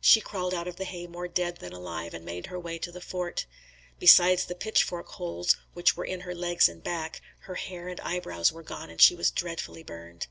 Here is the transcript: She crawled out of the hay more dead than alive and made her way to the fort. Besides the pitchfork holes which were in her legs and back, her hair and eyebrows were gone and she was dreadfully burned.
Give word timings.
She 0.00 0.22
crawled 0.22 0.54
out 0.54 0.66
of 0.66 0.76
the 0.76 0.86
hay 0.86 1.06
more 1.06 1.28
dead 1.28 1.58
than 1.58 1.74
alive 1.74 2.14
and 2.14 2.24
made 2.24 2.46
her 2.46 2.58
way 2.58 2.78
to 2.78 2.90
the 2.90 3.02
fort. 3.02 3.44
Besides 3.98 4.46
the 4.46 4.54
pitchfork 4.54 5.08
holes 5.08 5.56
which 5.74 5.94
were 5.94 6.06
in 6.06 6.22
her 6.22 6.34
legs 6.34 6.70
and 6.70 6.82
back, 6.82 7.20
her 7.40 7.56
hair 7.56 7.88
and 7.88 8.00
eyebrows 8.00 8.50
were 8.50 8.62
gone 8.62 8.88
and 8.88 8.98
she 8.98 9.14
was 9.14 9.30
dreadfully 9.30 9.82
burned. 9.82 10.26